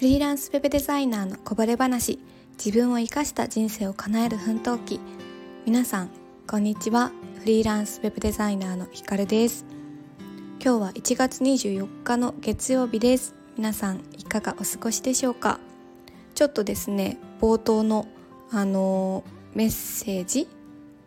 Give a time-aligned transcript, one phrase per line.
[0.00, 2.18] フリーランスウェブデザイナーのこぼれ話
[2.56, 4.98] 自分を生かした人生を叶える奮闘記。
[5.66, 6.10] 皆さん
[6.46, 7.12] こんにちは。
[7.40, 9.66] フリーランスウェブデザイナーのひかるです。
[10.58, 13.34] 今日は1月24日の月曜日です。
[13.58, 15.60] 皆さんいかがお過ごしでしょうか？
[16.34, 18.08] ちょっとですね冒頭の
[18.50, 19.22] あの
[19.54, 20.48] メッセージ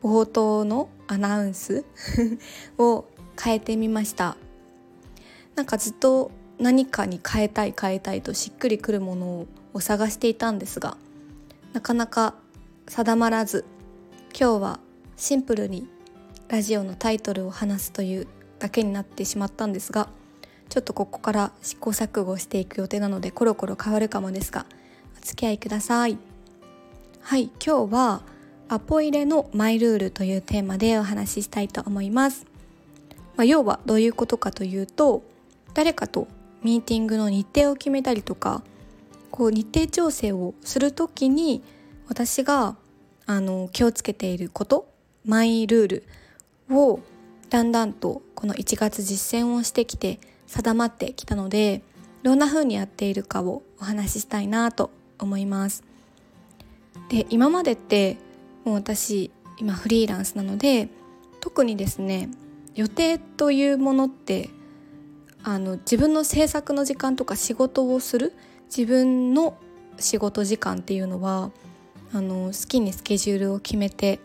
[0.04, 1.84] 冒頭のアナウンス
[2.78, 3.06] を
[3.44, 4.38] 変えてみました。
[5.56, 6.30] なんかずっと
[6.64, 10.96] 何かに変えたい変えたいとしっくりくるものを探していたんですが
[11.74, 12.36] なかなか
[12.88, 13.66] 定まらず
[14.32, 14.80] 今日は
[15.18, 15.90] シンプルに
[16.48, 18.28] ラジオのタイトルを話すという
[18.60, 20.08] だけになってしまったんですが
[20.70, 24.66] ちょっとここから試行錯誤していく予定なのでコロコロ変わるかもですが
[25.18, 26.18] お付き合いください。
[27.20, 28.22] はい今日は
[28.70, 32.46] アポ入れのマイルールというテーマでお話ししたいと思います、
[33.36, 35.24] まあ、要はどういうことかというと
[35.74, 36.28] 誰かと
[36.64, 38.64] ミーティングの日程を決めたりとか
[39.32, 41.64] こう日程調整をする時に
[42.08, 42.76] 私が
[43.26, 44.88] あの気をつけていること
[45.26, 46.04] マイルール
[46.70, 47.00] を
[47.50, 51.82] だんだんとこの1月実践をしてきて定まってきたので
[52.24, 55.84] どんな風にやっているかをお話ししたいなと思います。
[57.10, 58.18] で今までって
[58.64, 60.90] もう私今フリーランスなので
[61.40, 62.30] 特にですね
[62.76, 64.50] 予定というものって
[65.44, 68.34] あの自分の制作の時間とか仕事をする
[68.76, 69.58] 自分の
[70.00, 71.52] 仕事時間っていうのは
[72.14, 74.20] あの好きにスケジュールを決めて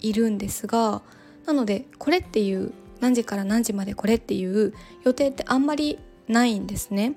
[0.00, 1.02] いるんですが
[1.46, 4.72] なのでこれっていう何時から何時までこれっていう
[5.04, 7.16] 予定ってあんまりないんですね。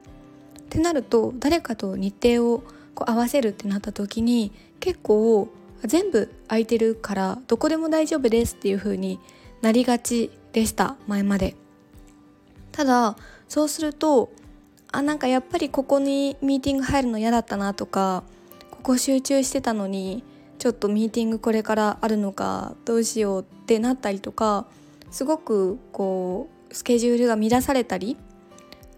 [0.60, 2.64] ってなると誰かと日程を
[2.96, 5.48] こう合わせるってなった時に結構
[5.84, 9.20] 全部空いてるからどこでも大丈夫ですっていう風に
[9.62, 11.56] なりがちでした前まで。
[12.72, 13.16] ただ
[13.48, 14.32] そうすると
[14.92, 18.24] あなんかやっぱりここにミーティング入るの嫌だったなとか
[18.72, 20.24] ここ集中してたのに
[20.60, 24.66] ちょっとミーティングこれからあるのかどうしようってなったりとか
[25.12, 28.18] すごくこうスケジュールが乱されたり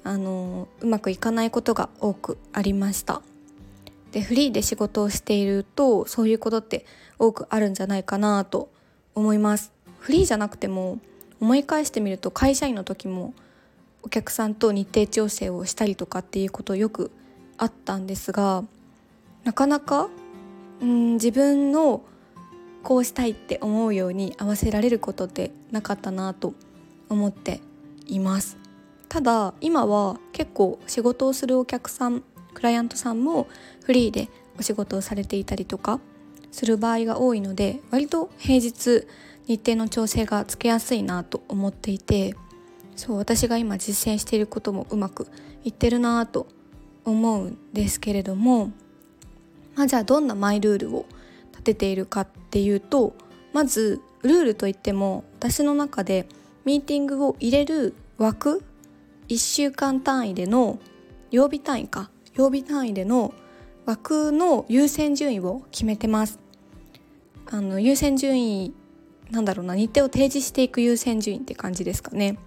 [0.03, 3.22] あのうまくいかないことが多くありました。
[4.12, 6.86] でフリーで仕事をしているとそういうことって
[7.19, 8.72] 多くあるんじゃないかなと
[9.16, 9.74] 思います。
[10.00, 11.00] フリーじゃなくても
[11.41, 13.34] 思い返してみると会社員の時も
[14.07, 17.12] お客さんと日程調整をしたりとかっていうことよく
[17.57, 18.63] あったんですが
[19.44, 20.07] なかなか
[20.79, 22.03] うん自分の
[22.84, 26.53] こうしたいって思うように合わせられることってなかったなと
[27.09, 27.59] 思って
[28.06, 28.56] います。
[29.09, 33.47] ただ今は結構仕事をするお客さんクライアントさんも
[33.84, 36.00] フリーでお仕事をされていたりとか
[36.53, 39.06] する場合が多いので割と平日
[39.47, 42.38] 日程の調整がつけやすいなと思っていて
[42.97, 45.28] そう私が今実践していることもうまく
[45.63, 46.47] いってるなと
[47.06, 48.72] 思うんですけれども、
[49.75, 51.06] まあ、じゃあどんなマイルールを
[51.52, 53.13] 立てているかっていうと
[53.53, 56.28] まずルールといっても私の中で
[56.66, 58.63] ミーティングを入れる枠
[59.30, 60.80] 1週間単位での
[61.30, 63.34] 曜日単位か曜日単位での
[63.86, 66.40] 枠の優先順位を決めてます。
[67.46, 68.74] あの優先順位
[69.31, 72.38] なんだろうな日程を提示していく優先順位って感じですかね。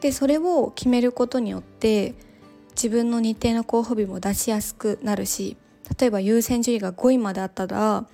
[0.00, 2.14] でそれを決めることによって
[2.70, 5.56] 自分の日程の候補日も出しやすくなるし
[5.98, 8.06] 例えば優先順位が5位まであったら、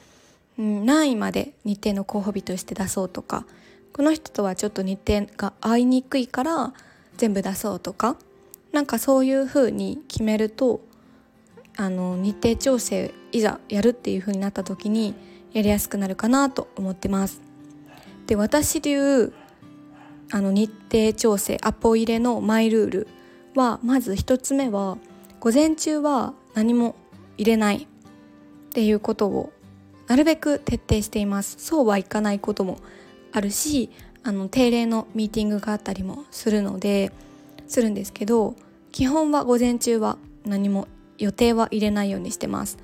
[0.59, 3.47] うん、何位まで日程の候補日として出そうとか
[3.93, 6.75] この人とはちょっと日程が合いにくいから
[7.17, 8.17] 全部出そうとか
[8.73, 10.81] なんかそういうふうに決めると
[11.77, 15.15] あの日程調整いざやるっていうふうになった時に
[15.53, 17.41] やりやすくなるかなと思ってます。
[18.27, 19.33] で私流
[20.31, 23.09] あの日程調整アポ入れのマイルール
[23.55, 24.99] はまず1つ目は
[25.41, 26.97] 午前中は何も
[27.39, 27.87] 入れないっ
[28.71, 29.53] ていうことを
[30.09, 31.57] なるべく徹底しています。
[31.59, 32.79] そうはいかないことも
[33.33, 33.91] あるし
[34.23, 37.13] あの定例のミーティングがあったりもするので
[37.69, 38.57] するんですけど
[38.93, 40.89] 基本は午前中は何も
[41.19, 42.79] 予定は入れないようにしてます。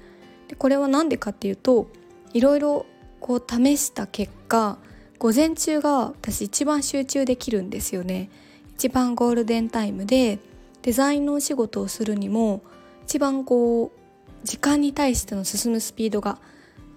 [0.49, 1.89] でこれは何でかっていうと
[2.33, 2.87] いろいろ
[3.21, 4.79] こう試した結果
[5.23, 8.29] 午前中が私一番集中できるんですよね。
[8.75, 10.41] 一番ゴールデンタイムで
[10.83, 12.61] デザインのお仕事をするにも
[13.05, 16.39] 一番こう時間に対しての進むスピードが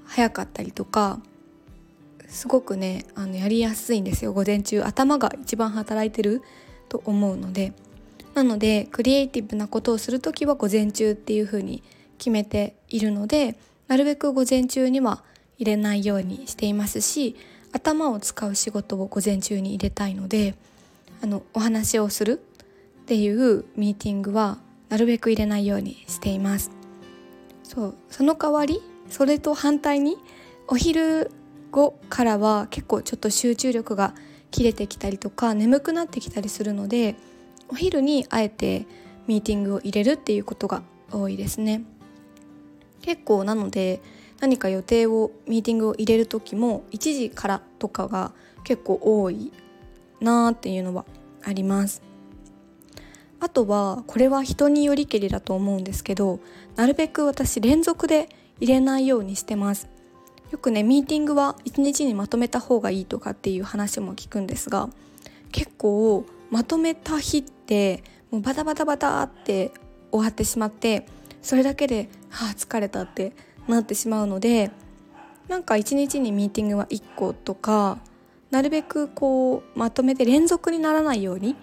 [0.06, 1.20] 速かったりとか
[2.28, 4.34] すごくねあのやりやすいんですよ。
[4.34, 6.42] 午前中頭が一番働いてる
[6.90, 7.74] と思うので。
[8.34, 11.84] なのでクリエイティブなことをする時は午前中っていう風に
[12.18, 13.56] 決めているので
[13.88, 15.24] なるべく午前中には
[15.60, 17.36] 入れないようにしていますし
[17.76, 20.56] 頭を使う仕事を午前中に入れたいので
[21.22, 22.42] あのお話をする
[23.02, 26.72] っていうミーティングはなるべく入れないようにしています。
[27.64, 30.18] そうその代わりそれと反対に
[30.68, 31.32] お昼
[31.72, 34.16] 後からは結構ちょっと集中力が
[34.52, 37.16] 切れてきたりとか眠くなってきたりするので
[37.68, 38.86] お昼にあえて
[39.28, 40.82] ミーティングを入れるっていうことが
[41.12, 41.84] 多いですね。
[43.02, 44.02] 結構なので
[44.40, 48.34] 何か予定をミーティングを入れる時も1時からとかが
[48.64, 49.52] 結構多い
[50.20, 51.06] なーっていうのは
[51.44, 52.02] あります。
[53.40, 56.40] あとはこれは人によりけりだと思うんですけど
[56.76, 58.30] なるべく私連続で
[58.60, 59.88] 入れないようにしてます。
[60.52, 64.90] よくねミーティングは1日にまとめた方がいいとかっていう話も聞くんですが
[65.52, 69.72] 結構まとめた日ってもうバタバタバタって
[70.12, 71.08] 終わってしまって
[71.42, 73.34] それだけで「はあ疲れた」って
[73.72, 74.72] なってしまうので
[75.48, 78.00] なんか1日にミーティングは1個とか
[78.52, 81.56] なるべくこうまとめて連続にならないように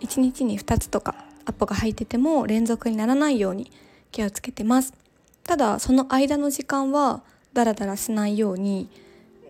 [0.00, 1.14] 1日に2つとか
[1.44, 3.70] アポが入ってても連続にならないように
[4.10, 4.94] 気をつけてます。
[5.44, 7.22] ただその間の時間は
[7.52, 8.90] ダラダラしないように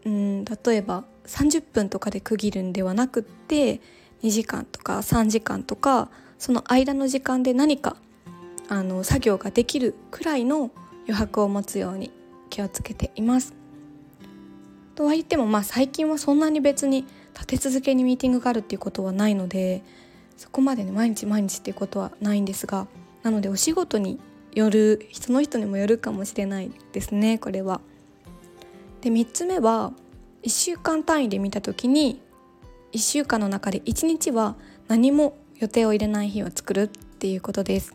[0.05, 3.81] うん例えば30分とかで区切るんではなくって
[4.23, 7.97] 2時間とか3時間とかその間の時間で何か
[8.69, 10.71] あの作業ができるくらいの
[11.07, 12.11] 余白を持つように
[12.51, 13.55] 気をつけています。
[14.95, 19.83] とは言ってもまあ最近はそんなに別に立て続けにミーティングがあるっていうことはないので
[20.39, 22.87] そこまでね毎日毎日っていうことはないんですが
[23.23, 24.19] なのでお仕事に
[24.55, 27.83] よる人の人にもよるかもしれないですねこれは。
[29.03, 29.93] で3つ目は
[30.43, 32.23] 1週間単位で見た時に
[32.93, 34.57] 1週間の中で1日は
[34.89, 37.95] 何も予定を入れない日を作るっていうことです。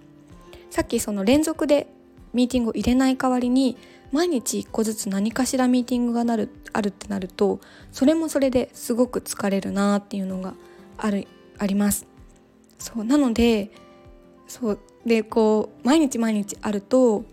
[0.69, 1.87] さっきその連続で
[2.33, 3.77] ミーティングを入れない代わりに
[4.11, 7.59] 毎日1個ずつ何かしらミーティングがなるあるってなると
[7.91, 10.53] それもそれですごく疲れるなっていうのが
[10.97, 12.07] あるあります。
[12.77, 13.71] そうなので
[14.47, 17.23] そうでこう毎日毎日あると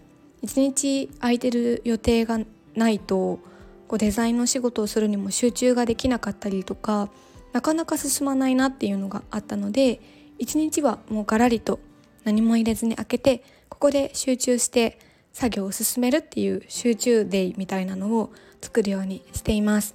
[0.42, 2.38] 一日空いてる予定が
[2.74, 3.40] ないと
[3.88, 7.08] こうデザインの仕事をするにも集中ができなかったりとか
[7.52, 10.00] なかなか進まないなっていうのがあったので
[10.38, 11.80] 一日はもうガラリと
[12.24, 13.42] 何も入れずに開けて
[13.78, 14.98] ここで集中して
[15.32, 19.94] 作業を進めるっていう集中デイみたいなのを作るようにしています。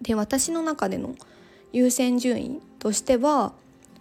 [0.00, 1.16] で私の中での
[1.72, 3.52] 優先順位としては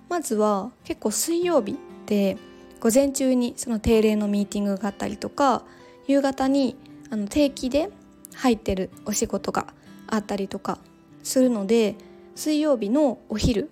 [0.10, 1.76] まずは結構水曜日っ
[2.06, 2.38] て
[2.80, 5.64] 午前中にその定例のミーティングがあったりとか
[6.06, 6.76] 夕方に
[7.10, 7.90] あの定期で
[8.36, 9.74] 入ってるお仕事が
[10.06, 10.78] あったりとか
[11.24, 11.96] するので
[12.36, 13.72] 水曜日のお昼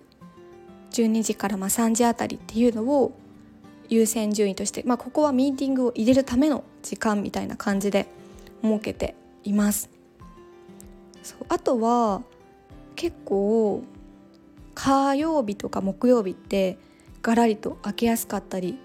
[0.90, 3.16] 12時からまあ3時あたりっていうのを
[3.94, 8.06] 優先順位として、まあ、ここはミーティングを入れるための時間みたいな感じで
[8.62, 9.14] 設けて
[9.44, 9.90] います。
[11.22, 12.22] そうあとは
[12.96, 13.82] 結構
[14.74, 16.76] 火曜日とか木曜日って
[17.22, 18.78] ガラリと開けやすかったり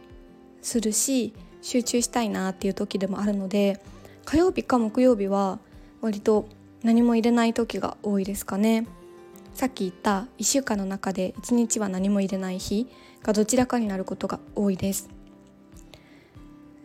[0.62, 3.82] するし集中したいなっていう時でもあるので
[4.24, 5.60] 火曜日か木曜日は
[6.02, 6.48] 割と
[6.84, 8.88] 何も入れない時が多いですかね。
[9.54, 12.88] さっき言った1週間の中で1日は何も入れない日。
[13.24, 15.10] がどちらかになることが多いです。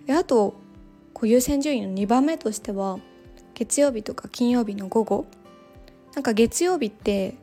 [0.06, 0.54] であと
[1.12, 2.98] こう優先順位の2番目としては
[3.54, 5.26] 月曜日とか金曜日の午後。
[6.14, 7.34] なんか月曜日って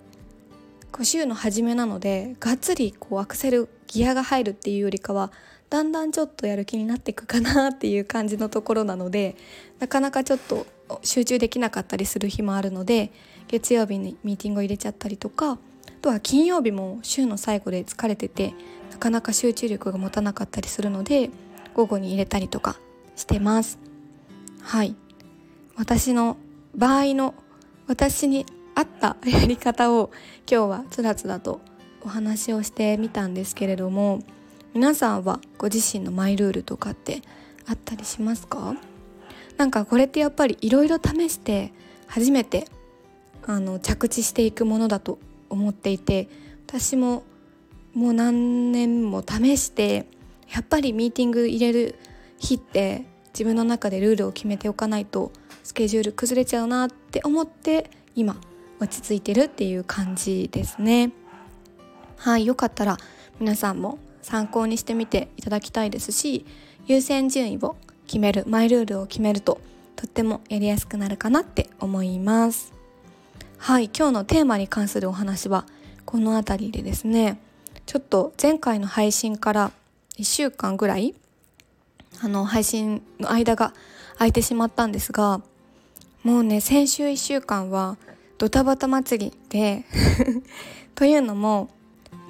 [0.91, 5.31] こう週の初めなのでがっつりこうアクセルギアが入るっていうよりかは
[5.69, 9.35] だんだんちょっとやる気になっていくかなっていう感じのところなので
[9.79, 10.67] なかなかちょっと
[11.01, 13.11] 集中できなかったりする日もあるので
[13.47, 15.57] 月曜日にミーティングを入れちゃったりとか
[16.01, 18.53] とは金曜日も週の最後で疲れてて
[18.91, 21.29] なかなか集中力が持たなかったりするので
[21.73, 22.77] 午後に入れたりとか
[23.15, 23.77] してます。
[24.61, 24.95] はい。
[25.75, 26.37] 私の
[26.75, 27.33] 場合の
[27.87, 30.11] 私に合ったやり方を
[30.49, 31.61] 今日はつらつらと
[32.01, 34.21] お話をしてみたんですけれども
[34.73, 37.21] 皆さんはご自身のマイルールとかって
[37.67, 38.75] あったりしますか？
[39.57, 41.73] なんかこれってやっぱりいろいろ試して
[42.07, 42.67] 初めて
[43.45, 45.19] あの着地していくものだと
[45.51, 46.27] 思っていて
[46.67, 47.23] 私も
[47.93, 50.05] もう何年も試して
[50.53, 51.95] やっぱりミーティング入れる
[52.39, 55.31] 日って自分の中でルールを決めておかないと
[55.63, 58.37] スケジュール崩れちゃうなって思って今
[58.79, 61.11] 落ち着いてるっていう感じですね。
[62.17, 62.97] はいよかったら
[63.39, 66.45] 皆さんも参考にしてみていただきたいですし
[66.85, 69.59] 優先順位を決めるマイルールを決めると
[69.95, 72.80] とってもやりやすくなるかなって思います。
[73.63, 75.67] はい今日のテーマに関するお話は
[76.03, 77.39] この辺りでですね。
[77.85, 79.71] ちょっと前回の配信から
[80.17, 81.13] 1週間ぐらい
[82.23, 83.75] あの配信の間が
[84.15, 85.41] 空いてしまったんですが
[86.23, 87.97] もうね先週1週間は
[88.39, 89.85] ドタバタ祭りで
[90.95, 91.69] というのも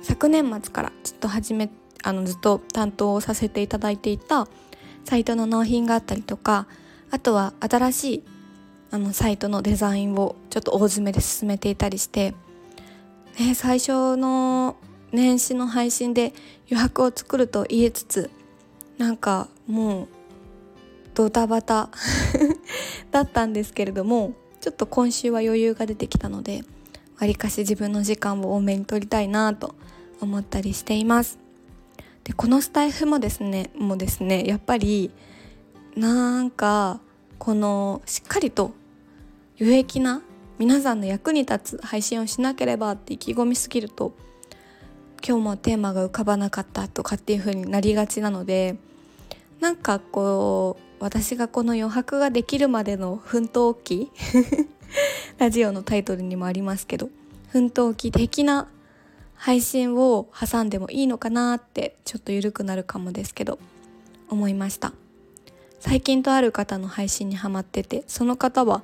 [0.03, 1.69] 昨年末からちょっと始め
[2.03, 4.49] あのずっと担当させていただいていた
[5.05, 6.67] サイトの納品があったりとか
[7.09, 8.23] あとは新しい
[8.91, 12.33] あのサイトのデザインをちょっと大詰めで進めていたりして、
[13.39, 14.75] ね、最初の
[15.13, 16.33] 年始の配信で
[16.69, 18.29] 余白を作ると言いつつ
[18.97, 20.07] なんかもう
[21.13, 21.89] ドタバタ
[23.11, 26.63] だったんですけれどもちょっと今週は余裕が出てきたので
[27.19, 29.75] わりかし自分の時間を多めに取りたいなと
[30.19, 31.39] 思ったりしています。
[32.23, 35.11] でこのスタイフもですねもうですねやっぱり
[35.95, 36.99] なんか
[37.39, 38.73] このしっかりと
[39.61, 40.23] 有益な
[40.57, 44.11] 皆さんの役に立つ配信をしなければって意気込みすぎると
[45.23, 48.77] 今日もテーマが浮かばなかったとかっていう風になりがちなので
[49.59, 54.11] なんかこう私がこの余白ができるまでの奮闘期
[55.37, 57.11] ラジオのタイトルにもありますけど
[57.49, 58.67] 奮闘期的な
[59.35, 63.59] 配信を挟んでもいいのかなってちょっと緩くなるかもですけど
[64.27, 64.91] 思いました。
[65.79, 68.83] 最近とある方の配信にハマっててその方は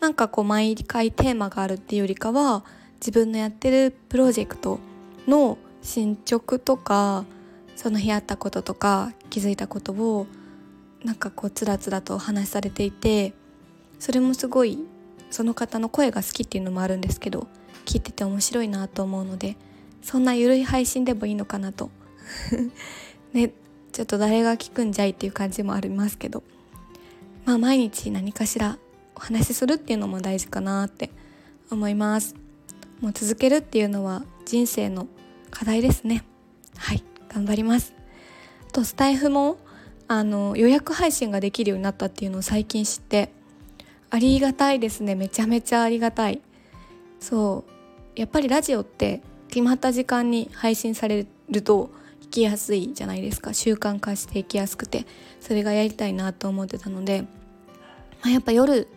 [0.00, 2.64] なんかこう毎回テーマがあるっていうよりかは
[3.00, 4.78] 自分のやってるプロジェクト
[5.26, 7.24] の進捗とか
[7.76, 10.26] その日あったこととか気づいたことを
[11.04, 13.32] なんかこうつらつらとお話しされていて
[13.98, 14.78] それもすごい
[15.30, 17.46] その方の声が好きっていうのもあるんですけど
[17.84, 19.56] 聞いてて面白いなと思うので
[20.02, 21.90] そんなゆるい配信でもいいのかなと。
[23.32, 23.52] ね
[23.92, 26.42] ちょっと誰が聞くんじゃいっていう感じもありますけど。
[27.44, 28.78] まあ毎日何かしら
[29.16, 31.10] お話しするっていうのも大事かなって
[31.70, 32.36] 思います。
[33.00, 35.08] もう続けるっていうのは人生の
[35.50, 36.24] 課題ですね。
[36.76, 37.94] はい頑張ります。
[38.72, 39.58] とスタイフも
[40.08, 43.32] あの予約配信ができるようになったっていうのを最近知って
[44.10, 45.14] ありがたいですね。
[45.14, 46.40] めちゃめちゃありがたい。
[47.18, 47.64] そ
[48.14, 51.90] うやっぱりラジオって決まった時間に配信されると
[52.22, 53.54] 聞きやすいじゃないですか。
[53.54, 55.06] 習慣化していきやすくて
[55.40, 57.22] それがやりたいなと思ってたので、
[58.22, 58.88] まあ、やっぱ夜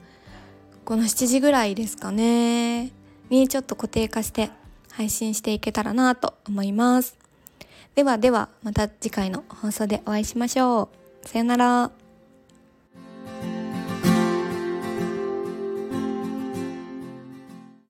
[0.90, 2.92] この7時ぐらいですかね。
[3.30, 4.50] にちょっと固定化して
[4.92, 7.16] 配信していけたらなと思います。
[7.94, 10.90] ではではまた次回の放送でお会いしましょ
[11.24, 11.28] う。
[11.28, 12.09] さよなら。